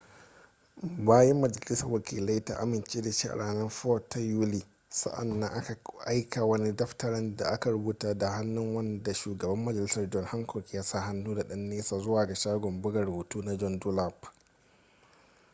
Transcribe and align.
bayan 1.07 1.41
majalisar 1.41 1.87
wakilai 1.91 2.45
ta 2.45 2.55
amince 2.59 3.01
da 3.01 3.11
shi 3.11 3.27
a 3.27 3.35
ranar 3.35 3.69
4 3.71 4.09
ta 4.09 4.19
yuli 4.19 4.65
sa'an 4.89 5.39
nan 5.39 5.51
aka 5.53 5.77
aika 6.05 6.45
wani 6.45 6.75
daftarin 6.75 7.35
da 7.35 7.45
aka 7.51 7.69
rubuta 7.71 8.17
da 8.17 8.29
hannu 8.29 8.75
wanda 8.75 9.13
shugaban 9.13 9.59
majalisar 9.63 10.09
john 10.09 10.25
hancock 10.25 10.73
ya 10.73 10.83
sa 10.83 10.99
hannu 11.01 11.35
da 11.35 11.43
ɗan 11.43 11.59
nesa 11.69 11.99
zuwa 11.99 12.25
ga 12.25 12.35
shagon 12.35 12.81
buga 12.81 13.03
rubutu 13.05 13.41
na 13.43 13.55
john 13.57 13.79
dunlap 13.79 14.33